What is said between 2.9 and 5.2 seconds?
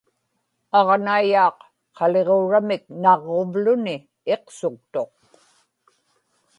naġġuvluni iqsuktuq